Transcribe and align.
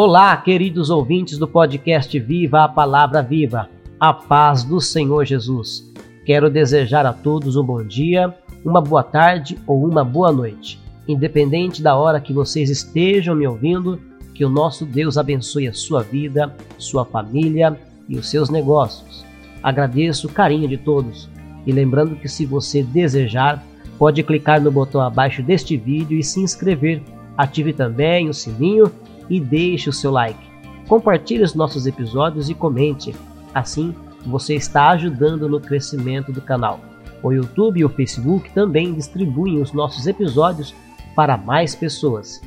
Olá, 0.00 0.36
queridos 0.36 0.90
ouvintes 0.90 1.38
do 1.38 1.48
podcast 1.48 2.16
Viva 2.20 2.62
a 2.62 2.68
Palavra 2.68 3.20
Viva, 3.20 3.68
a 3.98 4.14
paz 4.14 4.62
do 4.62 4.80
Senhor 4.80 5.24
Jesus. 5.24 5.92
Quero 6.24 6.48
desejar 6.48 7.04
a 7.04 7.12
todos 7.12 7.56
um 7.56 7.64
bom 7.64 7.82
dia, 7.82 8.32
uma 8.64 8.80
boa 8.80 9.02
tarde 9.02 9.58
ou 9.66 9.84
uma 9.84 10.04
boa 10.04 10.30
noite. 10.30 10.80
Independente 11.08 11.82
da 11.82 11.96
hora 11.96 12.20
que 12.20 12.32
vocês 12.32 12.70
estejam 12.70 13.34
me 13.34 13.44
ouvindo, 13.44 14.00
que 14.36 14.44
o 14.44 14.48
nosso 14.48 14.86
Deus 14.86 15.18
abençoe 15.18 15.66
a 15.66 15.72
sua 15.72 16.00
vida, 16.00 16.54
sua 16.78 17.04
família 17.04 17.76
e 18.08 18.16
os 18.16 18.30
seus 18.30 18.48
negócios. 18.50 19.26
Agradeço 19.64 20.28
o 20.28 20.32
carinho 20.32 20.68
de 20.68 20.76
todos 20.76 21.28
e 21.66 21.72
lembrando 21.72 22.14
que 22.14 22.28
se 22.28 22.46
você 22.46 22.84
desejar, 22.84 23.66
pode 23.98 24.22
clicar 24.22 24.60
no 24.60 24.70
botão 24.70 25.00
abaixo 25.00 25.42
deste 25.42 25.76
vídeo 25.76 26.16
e 26.16 26.22
se 26.22 26.38
inscrever. 26.38 27.02
Ative 27.36 27.72
também 27.72 28.28
o 28.28 28.32
sininho 28.32 28.92
e 29.28 29.40
deixe 29.40 29.88
o 29.88 29.92
seu 29.92 30.10
like. 30.10 30.48
Compartilhe 30.88 31.42
os 31.42 31.54
nossos 31.54 31.86
episódios 31.86 32.48
e 32.48 32.54
comente. 32.54 33.14
Assim, 33.54 33.94
você 34.24 34.54
está 34.54 34.90
ajudando 34.90 35.48
no 35.48 35.60
crescimento 35.60 36.32
do 36.32 36.40
canal. 36.40 36.80
O 37.22 37.32
YouTube 37.32 37.80
e 37.80 37.84
o 37.84 37.88
Facebook 37.88 38.50
também 38.52 38.94
distribuem 38.94 39.60
os 39.60 39.72
nossos 39.72 40.06
episódios 40.06 40.74
para 41.14 41.36
mais 41.36 41.74
pessoas. 41.74 42.40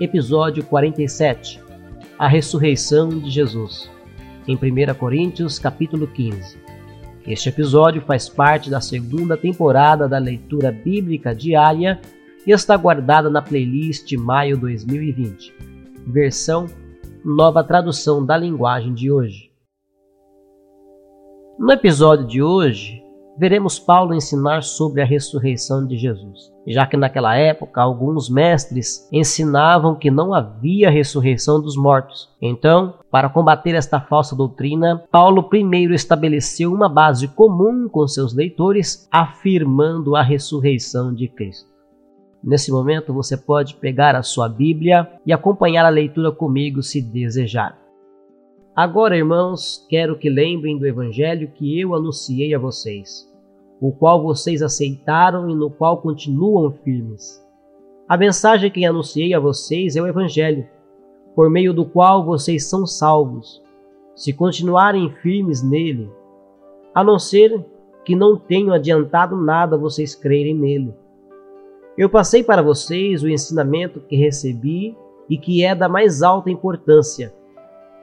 Episódio 0.00 0.64
47 0.64 1.60
A 2.18 2.26
ressurreição 2.26 3.08
de 3.08 3.30
Jesus. 3.30 3.90
Em 4.48 4.56
1 4.56 4.94
Coríntios, 4.94 5.58
capítulo 5.58 6.08
15. 6.08 6.58
Este 7.24 7.48
episódio 7.48 8.02
faz 8.02 8.28
parte 8.28 8.68
da 8.68 8.80
segunda 8.80 9.36
temporada 9.36 10.08
da 10.08 10.18
leitura 10.18 10.72
bíblica 10.72 11.32
diária 11.32 12.00
está 12.50 12.76
guardada 12.76 13.30
na 13.30 13.40
playlist 13.40 14.12
Maio 14.16 14.58
2020, 14.58 15.54
versão 16.08 16.66
nova 17.24 17.62
tradução 17.62 18.24
da 18.24 18.36
linguagem 18.36 18.92
de 18.92 19.12
hoje. 19.12 19.52
No 21.56 21.70
episódio 21.70 22.26
de 22.26 22.42
hoje, 22.42 23.00
veremos 23.38 23.78
Paulo 23.78 24.12
ensinar 24.12 24.64
sobre 24.64 25.00
a 25.00 25.04
ressurreição 25.04 25.86
de 25.86 25.96
Jesus, 25.96 26.52
já 26.66 26.84
que 26.84 26.96
naquela 26.96 27.36
época 27.36 27.80
alguns 27.80 28.28
mestres 28.28 29.08
ensinavam 29.12 29.94
que 29.94 30.10
não 30.10 30.34
havia 30.34 30.90
ressurreição 30.90 31.60
dos 31.60 31.76
mortos. 31.76 32.28
Então, 32.40 32.94
para 33.10 33.28
combater 33.28 33.76
esta 33.76 34.00
falsa 34.00 34.34
doutrina, 34.34 35.04
Paulo 35.12 35.44
primeiro 35.44 35.94
estabeleceu 35.94 36.72
uma 36.72 36.88
base 36.88 37.28
comum 37.28 37.88
com 37.88 38.08
seus 38.08 38.34
leitores, 38.34 39.08
afirmando 39.12 40.16
a 40.16 40.22
ressurreição 40.22 41.14
de 41.14 41.28
Cristo. 41.28 41.71
Nesse 42.42 42.72
momento 42.72 43.12
você 43.12 43.36
pode 43.36 43.76
pegar 43.76 44.16
a 44.16 44.22
sua 44.22 44.48
Bíblia 44.48 45.08
e 45.24 45.32
acompanhar 45.32 45.86
a 45.86 45.90
leitura 45.90 46.32
comigo 46.32 46.82
se 46.82 47.00
desejar. 47.00 47.78
Agora, 48.74 49.16
irmãos, 49.16 49.86
quero 49.88 50.18
que 50.18 50.28
lembrem 50.28 50.78
do 50.78 50.86
Evangelho 50.86 51.52
que 51.54 51.78
eu 51.78 51.94
anunciei 51.94 52.54
a 52.54 52.58
vocês, 52.58 53.30
o 53.80 53.92
qual 53.92 54.22
vocês 54.22 54.62
aceitaram 54.62 55.48
e 55.50 55.54
no 55.54 55.70
qual 55.70 56.00
continuam 56.00 56.72
firmes. 56.82 57.40
A 58.08 58.16
mensagem 58.16 58.70
que 58.70 58.84
anunciei 58.84 59.34
a 59.34 59.38
vocês 59.38 59.94
é 59.94 60.02
o 60.02 60.06
Evangelho, 60.06 60.66
por 61.36 61.48
meio 61.48 61.72
do 61.72 61.84
qual 61.84 62.24
vocês 62.24 62.68
são 62.68 62.86
salvos, 62.86 63.62
se 64.16 64.32
continuarem 64.32 65.10
firmes 65.22 65.62
nele, 65.62 66.10
a 66.94 67.04
não 67.04 67.18
ser 67.18 67.64
que 68.04 68.16
não 68.16 68.36
tenham 68.36 68.72
adiantado 68.72 69.36
nada 69.36 69.78
vocês 69.78 70.14
crerem 70.14 70.54
nele. 70.54 70.94
Eu 71.96 72.08
passei 72.08 72.42
para 72.42 72.62
vocês 72.62 73.22
o 73.22 73.28
ensinamento 73.28 74.00
que 74.00 74.16
recebi 74.16 74.96
e 75.28 75.36
que 75.36 75.62
é 75.62 75.74
da 75.74 75.90
mais 75.90 76.22
alta 76.22 76.50
importância. 76.50 77.34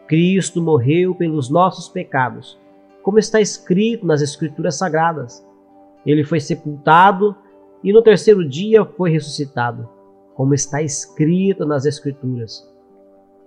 Cristo 0.08 0.62
morreu 0.62 1.16
pelos 1.16 1.50
nossos 1.50 1.90
pecados, 1.90 2.60
como 3.02 3.18
está 3.18 3.42
escrito 3.42 4.06
nas 4.06 4.22
Escrituras 4.22 4.76
Sagradas. 4.76 5.44
Ele 6.06 6.24
foi 6.24 6.40
sepultado 6.40 7.36
e 7.84 7.92
no 7.92 8.04
terceiro 8.04 8.48
dia 8.48 8.86
foi 8.86 9.10
ressuscitado, 9.10 9.90
como 10.36 10.54
está 10.54 10.84
escrito 10.84 11.66
nas 11.66 11.86
Escrituras. 11.86 12.72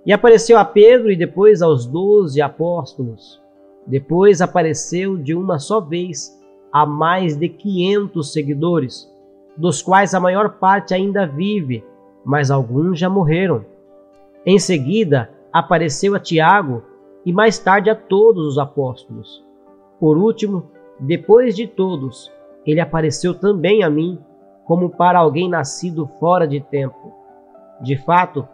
E 0.04 0.12
apareceu 0.12 0.58
a 0.58 0.64
Pedro 0.64 1.12
e 1.12 1.16
depois 1.16 1.62
aos 1.62 1.86
doze 1.86 2.42
apóstolos. 2.42 3.40
Depois 3.86 4.40
apareceu 4.40 5.16
de 5.16 5.36
uma 5.36 5.60
só 5.60 5.80
vez 5.80 6.36
a 6.72 6.84
mais 6.84 7.36
de 7.36 7.48
quinhentos 7.48 8.32
seguidores 8.32 9.11
dos 9.56 9.82
quais 9.82 10.14
a 10.14 10.20
maior 10.20 10.58
parte 10.58 10.94
ainda 10.94 11.26
vive, 11.26 11.84
mas 12.24 12.50
alguns 12.50 12.98
já 12.98 13.08
morreram. 13.08 13.64
Em 14.44 14.58
seguida, 14.58 15.30
apareceu 15.52 16.14
a 16.14 16.20
Tiago 16.20 16.82
e 17.24 17.32
mais 17.32 17.58
tarde 17.58 17.90
a 17.90 17.94
todos 17.94 18.46
os 18.46 18.58
apóstolos. 18.58 19.44
Por 20.00 20.16
último, 20.16 20.64
depois 20.98 21.54
de 21.54 21.66
todos, 21.66 22.32
ele 22.66 22.80
apareceu 22.80 23.34
também 23.34 23.82
a 23.82 23.90
mim, 23.90 24.18
como 24.64 24.90
para 24.90 25.18
alguém 25.18 25.48
nascido 25.48 26.06
fora 26.18 26.46
de 26.46 26.60
tempo. 26.60 27.12
De 27.80 27.96
fato, 27.96 28.46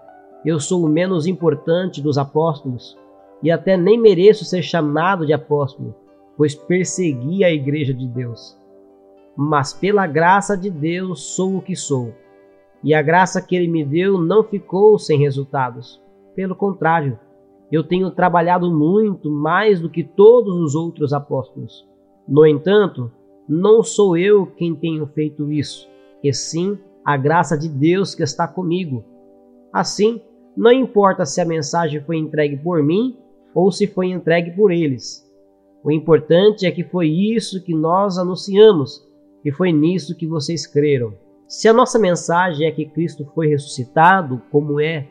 eu 0.44 0.58
sou 0.58 0.84
o 0.84 0.88
menos 0.88 1.26
importante 1.26 2.02
dos 2.02 2.18
apóstolos 2.18 2.98
e 3.42 3.50
até 3.50 3.76
nem 3.76 3.98
mereço 3.98 4.44
ser 4.44 4.62
chamado 4.62 5.26
de 5.26 5.32
apóstolo, 5.32 5.94
pois 6.36 6.54
persegui 6.54 7.44
a 7.44 7.50
igreja 7.50 7.94
de 7.94 8.06
Deus 8.06 8.58
mas 9.40 9.72
pela 9.72 10.04
graça 10.04 10.56
de 10.56 10.68
Deus 10.68 11.36
sou 11.36 11.58
o 11.58 11.62
que 11.62 11.76
sou. 11.76 12.12
E 12.82 12.92
a 12.92 13.00
graça 13.00 13.40
que 13.40 13.54
ele 13.54 13.68
me 13.68 13.84
deu 13.84 14.20
não 14.20 14.42
ficou 14.42 14.98
sem 14.98 15.16
resultados. 15.16 16.02
Pelo 16.34 16.56
contrário, 16.56 17.16
eu 17.70 17.84
tenho 17.84 18.10
trabalhado 18.10 18.68
muito 18.68 19.30
mais 19.30 19.78
do 19.78 19.88
que 19.88 20.02
todos 20.02 20.56
os 20.56 20.74
outros 20.74 21.12
apóstolos. 21.12 21.86
No 22.26 22.44
entanto, 22.44 23.12
não 23.48 23.80
sou 23.80 24.16
eu 24.16 24.44
quem 24.44 24.74
tenho 24.74 25.06
feito 25.06 25.52
isso, 25.52 25.88
e 26.22 26.32
sim 26.32 26.76
a 27.04 27.16
graça 27.16 27.56
de 27.56 27.68
Deus 27.68 28.16
que 28.16 28.24
está 28.24 28.48
comigo. 28.48 29.04
Assim, 29.72 30.20
não 30.56 30.72
importa 30.72 31.24
se 31.24 31.40
a 31.40 31.44
mensagem 31.44 32.02
foi 32.02 32.16
entregue 32.16 32.56
por 32.56 32.82
mim 32.82 33.16
ou 33.54 33.70
se 33.70 33.86
foi 33.86 34.08
entregue 34.08 34.50
por 34.50 34.72
eles. 34.72 35.24
O 35.84 35.92
importante 35.92 36.66
é 36.66 36.72
que 36.72 36.82
foi 36.82 37.08
isso 37.08 37.62
que 37.62 37.72
nós 37.72 38.18
anunciamos 38.18 39.07
e 39.44 39.52
foi 39.52 39.72
nisso 39.72 40.16
que 40.16 40.26
vocês 40.26 40.66
creram. 40.66 41.14
Se 41.46 41.68
a 41.68 41.72
nossa 41.72 41.98
mensagem 41.98 42.66
é 42.66 42.70
que 42.70 42.84
Cristo 42.84 43.24
foi 43.34 43.48
ressuscitado, 43.48 44.42
como 44.50 44.80
é 44.80 45.08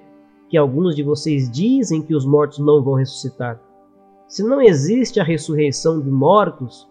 que 0.49 0.57
alguns 0.57 0.95
de 0.95 1.03
vocês 1.03 1.49
dizem 1.49 2.01
que 2.01 2.15
os 2.15 2.25
mortos 2.25 2.59
não 2.59 2.83
vão 2.83 2.93
ressuscitar? 2.93 3.59
Se 4.27 4.43
não 4.43 4.61
existe 4.61 5.19
a 5.19 5.23
ressurreição 5.23 6.01
de 6.01 6.11
mortos, 6.11 6.87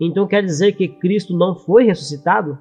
então 0.00 0.26
quer 0.26 0.44
dizer 0.44 0.72
que 0.72 0.88
Cristo 0.88 1.36
não 1.36 1.54
foi 1.54 1.84
ressuscitado? 1.84 2.58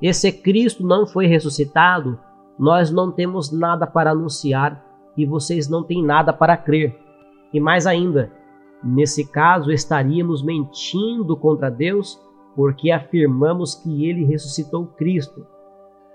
E 0.00 0.12
se 0.12 0.32
Cristo 0.32 0.84
não 0.84 1.06
foi 1.06 1.26
ressuscitado, 1.26 2.18
nós 2.58 2.90
não 2.90 3.10
temos 3.10 3.52
nada 3.52 3.86
para 3.86 4.10
anunciar 4.10 4.84
e 5.16 5.24
vocês 5.24 5.68
não 5.68 5.82
têm 5.82 6.04
nada 6.04 6.32
para 6.32 6.56
crer. 6.56 6.98
E 7.52 7.60
mais 7.60 7.86
ainda, 7.86 8.32
nesse 8.82 9.24
caso 9.24 9.70
estaríamos 9.70 10.42
mentindo 10.42 11.36
contra 11.36 11.70
Deus 11.70 12.20
porque 12.54 12.90
afirmamos 12.90 13.74
que 13.74 14.06
ele 14.06 14.24
ressuscitou 14.24 14.86
Cristo. 14.86 15.46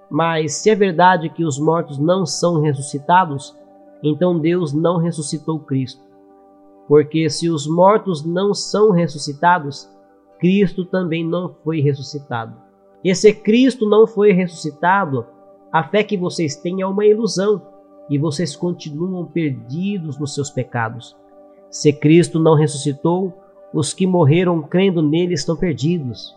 Mas 0.10 0.54
se 0.54 0.70
é 0.70 0.76
verdade 0.76 1.30
que 1.30 1.44
os 1.44 1.60
mortos 1.60 1.98
não 1.98 2.26
são 2.26 2.62
ressuscitados, 2.62 3.56
então 4.04 4.40
Deus 4.40 4.74
não 4.74 4.98
ressuscitou 4.98 5.60
Cristo. 5.60 6.02
Porque 6.88 7.30
se 7.30 7.50
os 7.50 7.68
mortos 7.68 8.24
não 8.24 8.54
são 8.54 8.92
ressuscitados, 8.92 9.90
Cristo 10.40 10.86
também 10.86 11.28
não 11.28 11.54
foi 11.64 11.82
ressuscitado. 11.82 12.56
E 13.04 13.14
se 13.14 13.34
Cristo 13.34 13.88
não 13.88 14.08
foi 14.08 14.32
ressuscitado, 14.32 15.26
a 15.72 15.84
fé 15.84 16.04
que 16.04 16.18
vocês 16.18 16.56
têm 16.56 16.82
é 16.82 16.88
uma 16.88 17.06
ilusão 17.06 17.62
e 18.10 18.18
vocês 18.18 18.56
continuam 18.56 19.26
perdidos 19.26 20.18
nos 20.18 20.34
seus 20.34 20.50
pecados. 20.50 21.16
Se 21.70 21.92
Cristo 21.92 22.40
não 22.40 22.56
ressuscitou, 22.56 23.34
os 23.74 23.94
que 23.94 24.08
morreram 24.08 24.62
crendo 24.62 25.02
nele 25.02 25.34
estão 25.34 25.56
perdidos. 25.56 26.36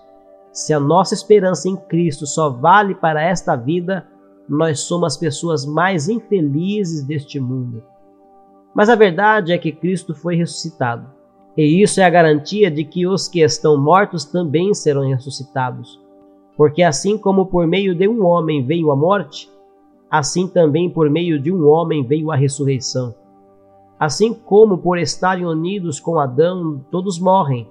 Se 0.52 0.72
a 0.72 0.80
nossa 0.80 1.14
esperança 1.14 1.68
em 1.68 1.76
Cristo 1.76 2.26
só 2.26 2.50
vale 2.50 2.94
para 2.94 3.22
esta 3.22 3.54
vida, 3.54 4.06
nós 4.48 4.80
somos 4.80 5.14
as 5.14 5.16
pessoas 5.16 5.64
mais 5.64 6.08
infelizes 6.08 7.04
deste 7.04 7.38
mundo. 7.38 7.82
Mas 8.74 8.88
a 8.88 8.94
verdade 8.94 9.52
é 9.52 9.58
que 9.58 9.72
Cristo 9.72 10.14
foi 10.14 10.36
ressuscitado. 10.36 11.06
E 11.56 11.82
isso 11.82 12.00
é 12.00 12.04
a 12.04 12.10
garantia 12.10 12.70
de 12.70 12.84
que 12.84 13.06
os 13.06 13.28
que 13.28 13.40
estão 13.40 13.80
mortos 13.80 14.24
também 14.24 14.72
serão 14.74 15.08
ressuscitados. 15.08 16.00
Porque 16.56 16.82
assim 16.82 17.16
como 17.16 17.46
por 17.46 17.66
meio 17.66 17.94
de 17.94 18.08
um 18.08 18.24
homem 18.24 18.64
veio 18.64 18.90
a 18.90 18.96
morte, 18.96 19.50
assim 20.10 20.48
também 20.48 20.90
por 20.90 21.08
meio 21.08 21.40
de 21.40 21.52
um 21.52 21.66
homem 21.66 22.04
veio 22.04 22.30
a 22.30 22.36
ressurreição. 22.36 23.14
Assim 24.00 24.32
como 24.32 24.78
por 24.78 24.98
estarem 24.98 25.44
unidos 25.44 26.00
com 26.00 26.18
Adão, 26.18 26.82
todos 26.90 27.20
morrem, 27.20 27.68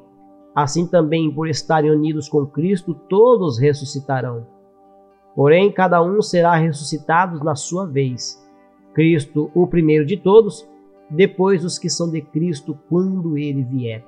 assim 0.56 0.86
também 0.86 1.34
por 1.34 1.50
estarem 1.50 1.90
unidos 1.90 2.30
com 2.30 2.46
Cristo, 2.46 2.94
todos 3.10 3.58
ressuscitarão. 3.58 4.46
Porém, 5.36 5.72
cada 5.72 6.04
um 6.04 6.22
será 6.22 6.56
ressuscitado 6.56 7.44
na 7.44 7.56
sua 7.56 7.88
vez. 7.88 8.40
Cristo, 8.94 9.50
o 9.56 9.66
primeiro 9.66 10.06
de 10.06 10.18
todos, 10.18 10.70
depois 11.10 11.66
os 11.66 11.80
que 11.80 11.90
são 11.90 12.12
de 12.12 12.22
Cristo 12.22 12.78
quando 12.88 13.36
ele 13.36 13.64
vier. 13.64 14.06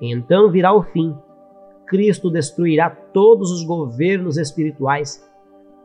Então 0.00 0.50
virá 0.50 0.72
o 0.72 0.82
fim. 0.82 1.14
Cristo 1.86 2.30
destruirá 2.30 2.88
todos 2.88 3.50
os 3.50 3.62
governos 3.62 4.38
espirituais, 4.38 5.22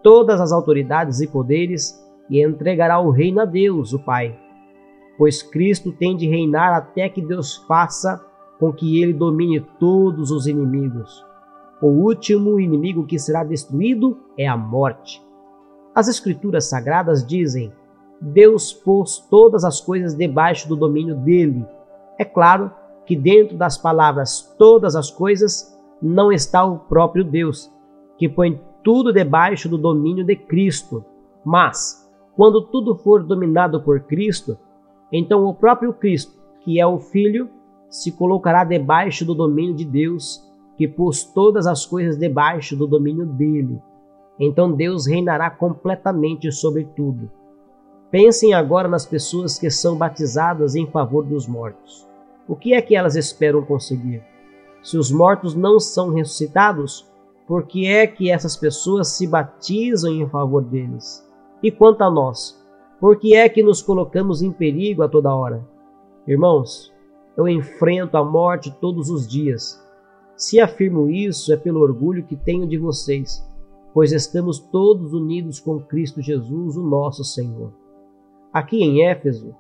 todas 0.02 0.40
as 0.40 0.54
autoridades 0.54 1.20
e 1.20 1.28
poderes 1.28 2.02
e 2.30 2.42
entregará 2.42 3.02
o 3.02 3.10
reino 3.10 3.42
a 3.42 3.46
Deus, 3.46 3.92
o 3.92 4.00
Pai. 4.00 4.43
Pois 5.18 5.44
Cristo 5.44 5.92
tem 5.92 6.16
de 6.16 6.28
reinar 6.28 6.74
até 6.74 7.08
que 7.10 7.22
Deus 7.22 7.58
faça 7.68 8.24
com 8.60 8.72
que 8.72 9.02
ele 9.02 9.14
domine 9.14 9.60
todos 9.80 10.32
os 10.32 10.48
inimigos. 10.48 11.24
O 11.82 11.88
último 11.88 12.60
inimigo 12.60 13.06
que 13.06 13.20
será 13.20 13.44
destruído 13.44 14.18
é 14.38 14.48
a 14.48 14.56
morte. 14.56 15.22
As 15.94 16.08
Escrituras 16.08 16.66
Sagradas 16.66 17.26
dizem: 17.26 17.72
Deus 18.22 18.72
pôs 18.72 19.20
todas 19.30 19.64
as 19.64 19.82
coisas 19.82 20.16
debaixo 20.16 20.68
do 20.68 20.76
domínio 20.76 21.16
dele. 21.16 21.66
É 22.18 22.24
claro 22.24 22.72
que 23.06 23.16
dentro 23.16 23.58
das 23.58 23.78
palavras 23.78 24.56
todas 24.58 24.96
as 24.96 25.12
coisas 25.12 25.78
não 26.02 26.32
está 26.32 26.64
o 26.64 26.80
próprio 26.80 27.24
Deus, 27.24 27.70
que 28.18 28.30
põe 28.30 28.62
tudo 28.84 29.12
debaixo 29.12 29.68
do 29.68 29.78
domínio 29.78 30.26
de 30.26 30.36
Cristo. 30.36 31.04
Mas, 31.46 32.10
quando 32.36 32.62
tudo 32.68 32.96
for 32.96 33.24
dominado 33.24 33.82
por 33.82 34.00
Cristo, 34.02 34.58
então 35.14 35.46
o 35.46 35.54
próprio 35.54 35.94
Cristo, 35.94 36.34
que 36.62 36.80
é 36.80 36.88
o 36.88 37.00
Filho, 37.00 37.48
se 37.88 38.12
colocará 38.12 38.64
debaixo 38.64 39.24
do 39.24 39.36
domínio 39.36 39.76
de 39.76 39.86
Deus, 39.86 40.44
que 40.76 40.88
pôs 40.88 41.24
todas 41.24 41.68
as 41.68 41.86
coisas 41.86 42.18
debaixo 42.18 42.76
do 42.76 42.88
domínio 42.88 43.28
dele. 43.28 43.80
Então 44.40 44.72
Deus 44.72 45.06
reinará 45.06 45.52
completamente 45.52 46.52
sobre 46.52 46.86
tudo. 46.96 47.30
Pensem 48.10 48.56
agora 48.56 48.88
nas 48.88 49.06
pessoas 49.06 49.60
que 49.60 49.70
são 49.70 49.96
batizadas 49.96 50.76
em 50.76 50.88
favor 50.88 51.24
dos 51.24 51.48
mortos. 51.48 52.08
O 52.48 52.56
que 52.56 52.74
é 52.74 52.82
que 52.82 52.96
elas 52.96 53.16
esperam 53.16 53.64
conseguir? 53.64 54.24
Se 54.82 54.98
os 54.98 55.12
mortos 55.12 55.54
não 55.54 55.80
são 55.80 56.10
ressuscitados, 56.10 57.08
por 57.48 57.68
que 57.68 57.86
é 57.86 58.08
que 58.08 58.32
essas 58.32 58.58
pessoas 58.58 59.10
se 59.10 59.28
batizam 59.28 60.12
em 60.12 60.28
favor 60.28 60.64
deles? 60.64 61.24
E 61.62 61.72
quanto 61.72 62.02
a 62.02 62.10
nós, 62.10 62.60
por 63.04 63.20
que 63.20 63.36
é 63.36 63.50
que 63.50 63.62
nos 63.62 63.82
colocamos 63.82 64.42
em 64.42 64.50
perigo 64.50 65.04
a 65.04 65.10
toda 65.10 65.36
hora? 65.36 65.68
Irmãos, 66.26 66.90
eu 67.36 67.50
enfrento 67.50 68.16
a 68.16 68.24
morte 68.24 68.74
todos 68.80 69.10
os 69.10 69.28
dias. 69.28 69.78
Se 70.38 70.58
afirmo 70.62 71.10
isso 71.10 71.52
é 71.52 71.58
pelo 71.58 71.82
orgulho 71.82 72.26
que 72.26 72.38
tenho 72.38 72.66
de 72.66 72.78
vocês, 72.78 73.46
pois 73.94 74.14
estamos 74.14 74.58
todos 74.58 75.12
unidos 75.12 75.60
com 75.60 75.82
Cristo 75.82 76.22
Jesus, 76.22 76.78
o 76.78 76.82
nosso 76.82 77.26
Senhor. 77.26 77.74
Aqui 78.54 78.82
em 78.82 79.06
Éfeso, 79.06 79.54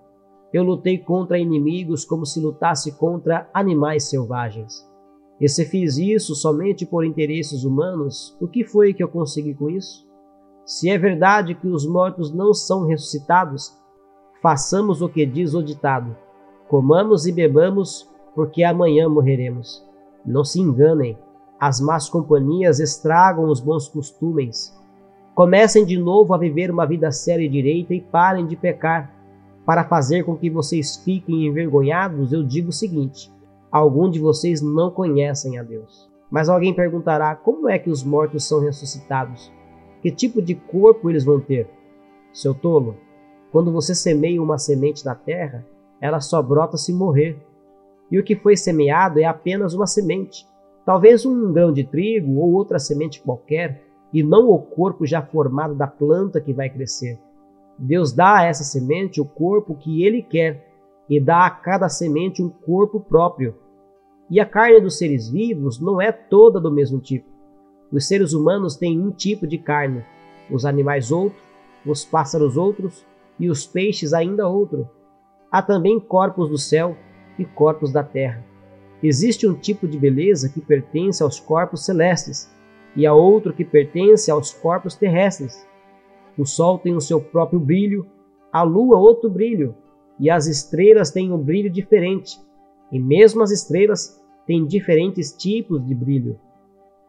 eu 0.54 0.63
lutei 0.63 0.98
contra 0.98 1.38
inimigos 1.38 2.06
como 2.06 2.25
se 2.25 2.40
lutasse 2.40 2.98
contra 2.98 3.50
animais 3.54 4.06
selvagens. 4.06 4.90
E 5.38 5.50
se 5.50 5.66
fiz 5.66 5.98
isso 5.98 6.34
somente 6.34 6.86
por 6.86 7.04
interesses 7.04 7.66
humanos, 7.66 8.38
o 8.40 8.48
que 8.48 8.63
foi 8.63 8.94
que 8.94 9.04
eu 9.04 9.10
consegui 9.10 9.54
com 9.54 9.69
isso? 9.69 10.02
Se 10.65 10.89
é 10.89 10.98
verdade 10.98 11.56
que 11.56 11.68
os 11.68 11.86
mortos 11.86 12.31
não 12.31 12.54
são 12.54 12.88
ressuscitados, 12.88 13.77
façamos 14.42 15.01
o 15.01 15.10
que 15.10 15.25
diz 15.25 15.54
o 15.54 15.62
ditado: 15.62 16.15
comamos 16.69 17.25
e 17.25 17.31
bebamos, 17.31 18.10
porque 18.33 18.63
amanhã 18.63 19.10
morreremos. 19.10 19.86
Não 20.25 20.44
se 20.44 20.62
enganem, 20.62 21.18
as 21.60 21.81
más 21.81 22.10
companhias 22.10 22.80
estragam 22.80 23.45
os 23.50 23.60
bons 23.60 23.88
costumes. 23.89 24.77
Comecem 25.36 25.86
de 25.86 25.98
novo 25.98 26.33
a 26.33 26.38
viver 26.38 26.71
uma 26.71 26.86
vida 26.86 27.12
séria 27.12 27.45
e 27.45 27.50
direita 27.50 27.94
e 27.94 28.01
parem 28.01 28.45
de 28.45 28.56
pecar. 28.56 29.13
Para 29.66 29.86
fazer 29.86 30.24
com 30.24 30.36
que 30.36 30.50
vocês 30.50 30.98
fiquem 30.98 31.48
envergonhados, 31.48 32.31
eu 32.31 32.44
digo 32.44 32.69
o 32.69 32.74
seguinte: 32.74 33.31
algum 33.71 34.09
de 34.09 34.19
vocês 34.19 34.62
não 34.62 34.92
conhecem 34.92 35.57
a 35.57 35.63
Deus. 35.63 36.09
Mas 36.30 36.50
alguém 36.50 36.74
perguntará: 36.74 37.36
como 37.36 37.69
é 37.69 37.77
que 37.77 37.89
os 37.89 38.04
mortos 38.04 38.48
são 38.48 38.62
ressuscitados? 38.62 39.51
Que 40.03 40.11
tipo 40.11 40.41
de 40.41 40.53
corpo 40.53 41.09
eles 41.09 41.23
vão 41.23 41.39
ter? 41.39 41.65
Seu 42.33 42.53
tolo, 42.53 42.97
quando 43.53 43.71
você 43.71 43.95
semeia 43.95 44.44
uma 44.44 44.57
semente 44.57 45.05
na 45.05 45.15
terra, 45.15 45.65
ela 46.01 46.19
só 46.19 46.41
brota 46.41 46.75
se 46.75 46.91
morrer. 46.91 47.38
E 48.11 48.19
o 48.19 48.23
que 48.23 48.35
foi 48.35 48.57
semeado 48.57 49.17
é 49.21 49.23
apenas 49.23 49.73
uma 49.73 49.88
semente, 49.88 50.45
talvez 50.85 51.25
um 51.25 51.53
grão 51.53 51.71
de 51.71 51.85
trigo 51.85 52.38
ou 52.41 52.51
outra 52.51 52.79
semente 52.79 53.21
qualquer, 53.21 53.81
e 54.11 54.21
não 54.21 54.50
o 54.50 54.59
corpo 54.59 55.05
já 55.05 55.21
formado 55.21 55.73
da 55.73 55.88
planta 55.88 56.41
que 56.41 56.51
vai 56.51 56.69
crescer. 56.69 57.17
Deus 57.79 58.11
dá 58.11 58.39
a 58.39 58.44
essa 58.44 58.65
semente 58.65 59.21
o 59.21 59.25
corpo 59.25 59.73
que 59.73 60.03
ele 60.03 60.21
quer 60.21 60.67
e 61.09 61.17
dá 61.17 61.45
a 61.45 61.49
cada 61.49 61.88
semente 61.88 62.44
um 62.44 62.49
corpo 62.49 62.99
próprio. 62.99 63.56
E 64.29 64.38
a 64.38 64.45
carne 64.45 64.81
dos 64.81 64.97
seres 64.97 65.29
vivos 65.29 65.79
não 65.79 66.01
é 66.01 66.11
toda 66.11 66.59
do 66.59 66.69
mesmo 66.69 66.99
tipo. 66.99 67.32
Os 67.94 68.07
seres 68.07 68.34
humanos 68.34 68.75
têm 68.75 69.00
um 69.00 69.12
tipo 69.12 69.45
de 69.45 69.60
carne, 69.60 70.04
os 70.50 70.66
animais 70.66 71.12
outro, 71.12 71.38
os 71.86 72.04
pássaros 72.04 72.57
outros 72.57 73.06
e 73.40 73.48
os 73.48 73.68
peixes 73.68 74.13
ainda 74.13 74.50
outro. 74.50 74.90
Há 75.51 75.62
também 75.62 76.00
corpos 76.00 76.50
do 76.50 76.57
céu 76.57 76.98
e 77.38 77.45
corpos 77.45 77.92
da 77.92 78.04
terra. 78.04 78.44
Existe 79.04 79.48
um 79.48 79.54
tipo 79.54 79.88
de 79.88 80.00
beleza 80.00 80.50
que 80.50 80.60
pertence 80.60 81.22
aos 81.22 81.40
corpos 81.40 81.86
celestes 81.86 82.51
e 82.95 83.06
há 83.06 83.13
outro 83.13 83.54
que 83.54 83.63
pertence 83.63 84.31
aos 84.31 84.51
corpos 84.51 84.95
terrestres. 84.95 85.63
O 86.36 86.48
sol 86.48 86.80
tem 86.80 86.95
o 86.95 87.01
seu 87.01 87.22
próprio 87.22 87.60
brilho, 87.60 88.07
a 88.51 88.63
lua 88.63 88.98
outro 88.98 89.30
brilho, 89.30 89.75
e 90.19 90.31
as 90.31 90.48
estrelas 90.48 91.12
têm 91.12 91.31
um 91.31 91.38
brilho 91.38 91.69
diferente, 91.69 92.40
e 92.92 92.98
mesmo 92.98 93.44
as 93.44 93.51
estrelas 93.51 94.19
têm 94.48 94.66
diferentes 94.66 95.31
tipos 95.31 95.86
de 95.86 95.94
brilho. 95.94 96.40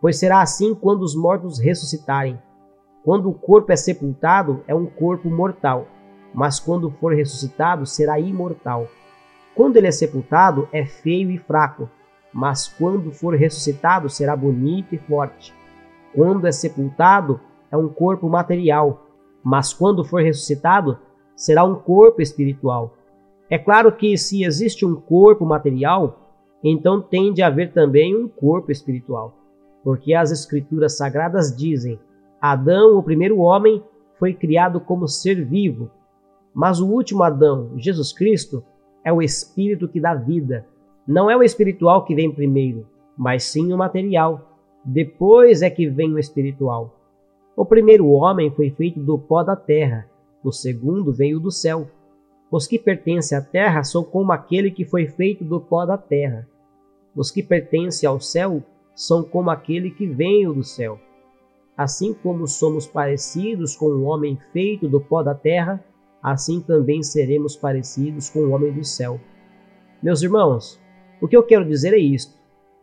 Pois 0.04 0.18
será 0.18 0.42
assim 0.42 0.74
quando 0.74 1.00
os 1.00 1.16
mortos 1.16 1.58
ressuscitarem. 1.58 2.38
Quando 3.02 3.30
o 3.30 3.32
corpo 3.32 3.72
é 3.72 3.76
sepultado, 3.76 4.62
é 4.68 4.74
um 4.74 4.84
corpo 4.84 5.30
mortal, 5.30 5.88
mas 6.34 6.60
quando 6.60 6.90
for 6.90 7.14
ressuscitado, 7.14 7.86
será 7.86 8.20
imortal. 8.20 8.86
Quando 9.54 9.78
ele 9.78 9.86
é 9.86 9.90
sepultado, 9.90 10.68
é 10.70 10.84
feio 10.84 11.30
e 11.30 11.38
fraco, 11.38 11.88
mas 12.34 12.68
quando 12.68 13.12
for 13.12 13.34
ressuscitado, 13.34 14.10
será 14.10 14.36
bonito 14.36 14.94
e 14.94 14.98
forte. 14.98 15.54
Quando 16.14 16.46
é 16.46 16.52
sepultado, 16.52 17.40
é 17.70 17.76
um 17.78 17.88
corpo 17.88 18.28
material, 18.28 19.06
mas 19.42 19.72
quando 19.72 20.04
for 20.04 20.20
ressuscitado, 20.20 20.98
será 21.34 21.64
um 21.64 21.76
corpo 21.76 22.20
espiritual. 22.20 22.92
É 23.48 23.56
claro 23.56 23.90
que 23.90 24.18
se 24.18 24.44
existe 24.44 24.84
um 24.84 24.96
corpo 24.96 25.46
material, 25.46 26.18
então 26.62 27.00
tem 27.00 27.32
de 27.32 27.40
haver 27.40 27.72
também 27.72 28.14
um 28.14 28.28
corpo 28.28 28.70
espiritual. 28.70 29.43
Porque 29.84 30.14
as 30.14 30.32
Escrituras 30.32 30.96
Sagradas 30.96 31.54
dizem: 31.54 32.00
Adão, 32.40 32.98
o 32.98 33.02
primeiro 33.02 33.38
homem, 33.38 33.84
foi 34.18 34.32
criado 34.32 34.80
como 34.80 35.06
ser 35.06 35.44
vivo, 35.44 35.90
mas 36.54 36.80
o 36.80 36.88
último 36.88 37.22
Adão, 37.22 37.72
Jesus 37.76 38.12
Cristo, 38.12 38.64
é 39.04 39.12
o 39.12 39.20
espírito 39.20 39.86
que 39.86 40.00
dá 40.00 40.14
vida. 40.14 40.66
Não 41.06 41.30
é 41.30 41.36
o 41.36 41.42
espiritual 41.42 42.04
que 42.04 42.14
vem 42.14 42.32
primeiro, 42.32 42.86
mas 43.16 43.44
sim 43.44 43.72
o 43.72 43.76
material. 43.76 44.58
Depois 44.82 45.60
é 45.60 45.68
que 45.68 45.86
vem 45.88 46.12
o 46.12 46.18
espiritual. 46.18 46.98
O 47.54 47.64
primeiro 47.64 48.08
homem 48.08 48.50
foi 48.50 48.70
feito 48.70 48.98
do 48.98 49.18
pó 49.18 49.42
da 49.42 49.54
terra, 49.54 50.08
o 50.42 50.50
segundo 50.50 51.12
veio 51.12 51.38
do 51.38 51.50
céu. 51.50 51.86
Os 52.50 52.66
que 52.66 52.78
pertencem 52.78 53.36
à 53.36 53.42
terra 53.42 53.82
são 53.82 54.02
como 54.02 54.32
aquele 54.32 54.70
que 54.70 54.84
foi 54.84 55.06
feito 55.06 55.44
do 55.44 55.60
pó 55.60 55.84
da 55.84 55.98
terra. 55.98 56.48
Os 57.14 57.30
que 57.30 57.42
pertencem 57.42 58.08
ao 58.08 58.20
céu 58.20 58.62
são 58.94 59.22
como 59.22 59.50
aquele 59.50 59.90
que 59.90 60.06
veio 60.06 60.52
do 60.52 60.62
céu. 60.62 60.98
Assim 61.76 62.14
como 62.14 62.46
somos 62.46 62.86
parecidos 62.86 63.74
com 63.76 63.86
o 63.86 64.04
homem 64.04 64.38
feito 64.52 64.88
do 64.88 65.00
pó 65.00 65.22
da 65.22 65.34
terra, 65.34 65.84
assim 66.22 66.60
também 66.60 67.02
seremos 67.02 67.56
parecidos 67.56 68.30
com 68.30 68.40
o 68.40 68.50
homem 68.50 68.72
do 68.72 68.84
céu. 68.84 69.20
Meus 70.02 70.22
irmãos, 70.22 70.80
o 71.20 71.26
que 71.26 71.36
eu 71.36 71.42
quero 71.42 71.64
dizer 71.64 71.92
é 71.92 71.98
isto: 71.98 72.34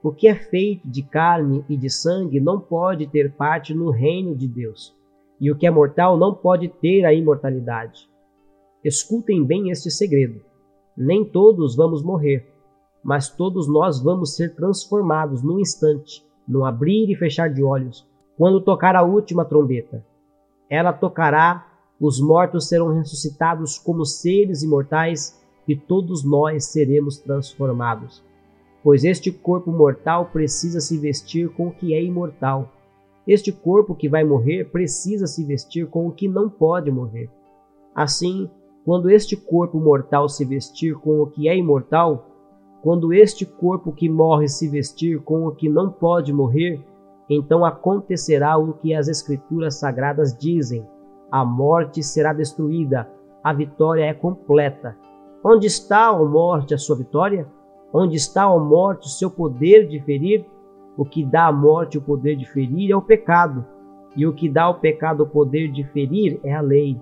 o 0.04 0.12
que 0.12 0.28
é 0.28 0.36
feito 0.36 0.88
de 0.88 1.04
carne 1.04 1.64
e 1.70 1.78
de 1.78 1.90
sangue 1.90 2.40
não 2.40 2.60
pode 2.60 3.08
ter 3.08 3.32
parte 3.34 3.74
no 3.74 3.90
reino 3.90 4.36
de 4.36 4.48
Deus, 4.48 4.96
e 5.40 5.50
o 5.52 5.56
que 5.56 5.66
é 5.66 5.72
mortal 5.72 6.18
não 6.18 6.34
pode 6.34 6.68
ter 6.68 7.06
a 7.06 7.14
imortalidade. 7.14 8.10
Escutem 8.84 9.44
bem 9.46 9.70
este 9.70 9.90
segredo: 9.90 10.42
nem 10.98 11.24
todos 11.24 11.76
vamos 11.76 12.04
morrer, 12.04 12.51
mas 13.04 13.30
todos 13.30 13.68
nós 13.68 14.02
vamos 14.02 14.36
ser 14.36 14.56
transformados 14.56 15.42
num 15.42 15.60
instante, 15.60 16.26
no 16.48 16.66
abrir 16.66 17.10
e 17.10 17.16
fechar 17.16 17.50
de 17.50 17.64
olhos, 17.64 18.08
quando 18.38 18.62
tocar 18.62 18.96
a 18.96 19.04
última 19.04 19.46
trombeta. 19.46 20.06
Ela 20.70 20.94
tocará, 20.94 21.68
os 22.00 22.20
mortos 22.20 22.68
serão 22.68 22.94
ressuscitados 22.94 23.78
como 23.78 24.06
seres 24.06 24.64
imortais 24.64 25.40
e 25.68 25.76
todos 25.76 26.24
nós 26.24 26.66
seremos 26.66 27.18
transformados 27.18 28.24
pois 28.84 29.04
este 29.04 29.32
corpo 29.32 29.72
mortal 29.72 30.30
precisa 30.32 30.80
se 30.80 30.98
vestir 30.98 31.50
com 31.50 31.68
o 31.68 31.72
que 31.72 31.94
é 31.94 32.04
imortal. 32.04 32.72
Este 33.28 33.52
corpo 33.52 33.96
que 33.96 34.10
vai 34.10 34.24
morrer 34.24 34.66
precisa 34.72 35.28
se 35.28 35.44
vestir 35.44 35.88
com 35.88 36.08
o 36.08 36.12
que 36.12 36.28
não 36.28 36.50
pode 36.50 36.90
morrer. 36.90 37.30
Assim, 37.94 38.50
quando 38.84 39.10
este 39.10 39.36
corpo 39.36 39.80
mortal 39.80 40.28
se 40.28 40.44
vestir 40.44 40.96
com 40.96 41.22
o 41.22 41.28
que 41.28 41.48
é 41.48 41.56
imortal, 41.56 42.31
quando 42.82 43.14
este 43.14 43.46
corpo 43.46 43.92
que 43.92 44.10
morre 44.10 44.48
se 44.48 44.68
vestir 44.68 45.22
com 45.22 45.46
o 45.46 45.52
que 45.52 45.70
não 45.70 45.92
pode 45.92 46.34
morrer, 46.34 46.84
então 47.30 47.64
acontecerá 47.64 48.58
o 48.58 48.74
que 48.74 48.94
as 48.94 49.08
Escrituras 49.08 49.76
sagradas 49.76 50.36
dizem: 50.38 50.86
a 51.32 51.46
morte 51.46 52.02
será 52.04 52.34
destruída, 52.34 53.08
a 53.44 53.54
vitória 53.54 54.04
é 54.04 54.14
completa. 54.14 54.98
Onde 55.44 55.68
está, 55.68 56.12
ó 56.12 56.26
morte, 56.26 56.74
a 56.74 56.78
sua 56.78 56.96
vitória? 56.96 57.48
Onde 57.94 58.16
está, 58.16 58.52
ó 58.52 58.60
morte, 58.60 59.08
o 59.08 59.10
seu 59.10 59.30
poder 59.30 59.88
de 59.88 60.00
ferir? 60.02 60.46
O 60.98 61.06
que 61.06 61.24
dá 61.24 61.48
à 61.48 61.52
morte 61.52 61.98
o 61.98 62.02
poder 62.02 62.36
de 62.36 62.46
ferir 62.46 62.92
é 62.92 62.96
o 62.96 63.02
pecado, 63.02 63.66
e 64.16 64.26
o 64.28 64.34
que 64.34 64.50
dá 64.50 64.64
ao 64.64 64.80
pecado 64.80 65.24
o 65.24 65.28
poder 65.28 65.72
de 65.72 65.84
ferir 65.86 66.40
é 66.44 66.54
a 66.54 66.62
lei. 66.62 67.00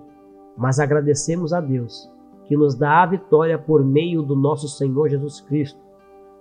Mas 0.56 0.78
agradecemos 0.78 1.52
a 1.52 1.60
Deus, 1.60 2.10
que 2.50 2.56
nos 2.56 2.74
dá 2.74 3.04
a 3.04 3.06
vitória 3.06 3.56
por 3.56 3.84
meio 3.84 4.24
do 4.24 4.34
nosso 4.34 4.66
Senhor 4.66 5.08
Jesus 5.08 5.40
Cristo. 5.40 5.78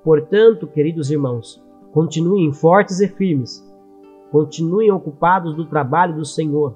Portanto, 0.04 0.66
queridos 0.66 1.12
irmãos, 1.12 1.63
continuem 1.92 2.51
fortes 2.51 3.00
e 3.00 3.08
firmes, 3.08 3.63
continuem 4.32 4.89
ocupados 4.89 5.56
do 5.56 5.66
trabalho 5.66 6.16
do 6.16 6.25
Senhor, 6.25 6.75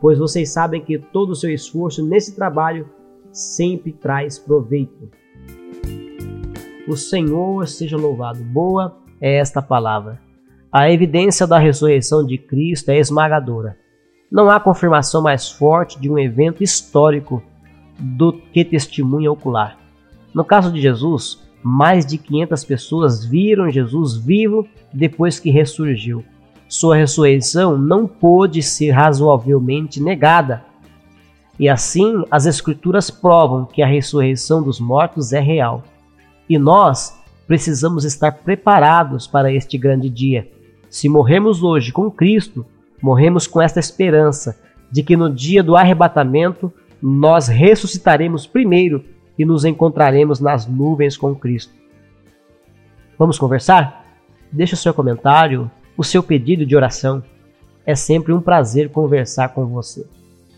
pois 0.00 0.18
vocês 0.18 0.54
sabem 0.54 0.80
que 0.80 0.98
todo 0.98 1.32
o 1.32 1.36
seu 1.36 1.50
esforço 1.50 2.02
nesse 2.02 2.34
trabalho 2.34 2.88
sempre 3.30 3.92
traz 3.92 4.38
proveito. 4.38 5.10
O 6.88 6.96
Senhor 6.96 7.68
seja 7.68 7.98
louvado. 7.98 8.42
Boa 8.42 8.96
é 9.20 9.36
esta 9.36 9.60
palavra. 9.60 10.18
A 10.72 10.90
evidência 10.90 11.46
da 11.46 11.58
ressurreição 11.58 12.24
de 12.24 12.38
Cristo 12.38 12.88
é 12.88 12.96
esmagadora. 12.96 13.76
Não 14.32 14.48
há 14.48 14.58
confirmação 14.58 15.22
mais 15.22 15.46
forte 15.50 16.00
de 16.00 16.10
um 16.10 16.18
evento 16.18 16.64
histórico 16.64 17.42
do 17.98 18.32
que 18.32 18.64
testemunha 18.64 19.30
ocular. 19.30 19.78
No 20.34 20.44
caso 20.44 20.72
de 20.72 20.80
Jesus, 20.80 21.40
mais 21.62 22.04
de 22.04 22.18
500 22.18 22.64
pessoas 22.64 23.24
viram 23.24 23.70
Jesus 23.70 24.16
vivo 24.16 24.66
depois 24.92 25.40
que 25.40 25.50
ressurgiu. 25.50 26.24
Sua 26.68 26.96
ressurreição 26.96 27.78
não 27.78 28.06
pôde 28.06 28.62
ser 28.62 28.90
razoavelmente 28.90 30.02
negada. 30.02 30.64
E 31.58 31.68
assim, 31.68 32.24
as 32.30 32.44
Escrituras 32.44 33.10
provam 33.10 33.64
que 33.64 33.82
a 33.82 33.86
ressurreição 33.86 34.62
dos 34.62 34.78
mortos 34.78 35.32
é 35.32 35.40
real. 35.40 35.82
E 36.48 36.58
nós 36.58 37.18
precisamos 37.46 38.04
estar 38.04 38.32
preparados 38.32 39.26
para 39.26 39.52
este 39.52 39.78
grande 39.78 40.10
dia. 40.10 40.48
Se 40.90 41.08
morremos 41.08 41.62
hoje 41.62 41.92
com 41.92 42.10
Cristo, 42.10 42.66
morremos 43.00 43.46
com 43.46 43.60
esta 43.60 43.80
esperança 43.80 44.58
de 44.90 45.02
que 45.02 45.16
no 45.16 45.32
dia 45.32 45.62
do 45.62 45.76
arrebatamento 45.76 46.72
nós 47.08 47.46
ressuscitaremos 47.46 48.48
primeiro 48.48 49.04
e 49.38 49.44
nos 49.44 49.64
encontraremos 49.64 50.40
nas 50.40 50.66
nuvens 50.66 51.16
com 51.16 51.36
Cristo. 51.36 51.72
Vamos 53.16 53.38
conversar? 53.38 54.04
Deixe 54.50 54.74
o 54.74 54.76
seu 54.76 54.92
comentário, 54.92 55.70
o 55.96 56.02
seu 56.02 56.20
pedido 56.20 56.66
de 56.66 56.74
oração. 56.74 57.22
É 57.84 57.94
sempre 57.94 58.32
um 58.32 58.40
prazer 58.40 58.90
conversar 58.90 59.50
com 59.50 59.66
você. 59.66 60.04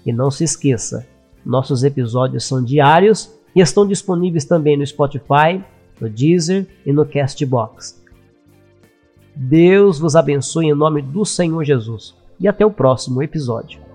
E 0.07 0.11
não 0.11 0.31
se 0.31 0.43
esqueça, 0.43 1.07
nossos 1.45 1.85
episódios 1.85 2.47
são 2.47 2.65
diários 2.65 3.31
e 3.55 3.61
estão 3.61 3.87
disponíveis 3.87 4.47
também 4.47 4.75
no 4.75 4.87
Spotify, 4.87 5.63
no 6.01 6.09
Deezer 6.09 6.67
e 6.87 6.95
no 6.95 7.05
Castbox. 7.05 8.03
Deus 9.37 9.99
vos 9.99 10.17
abençoe 10.17 10.65
em 10.65 10.75
nome 10.75 11.03
do 11.03 11.27
Senhor 11.27 11.63
Jesus 11.63 12.15
e 12.41 12.49
até 12.49 12.65
o 12.65 12.71
próximo 12.71 13.23
episódio. 13.23 13.88